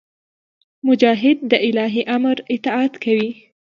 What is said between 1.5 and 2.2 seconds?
د الهي